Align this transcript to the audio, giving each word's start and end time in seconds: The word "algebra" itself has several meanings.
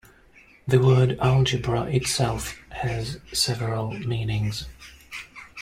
The 0.65 0.79
word 0.81 1.15
"algebra" 1.21 1.83
itself 1.83 2.57
has 2.71 3.19
several 3.33 3.91
meanings. 3.99 4.65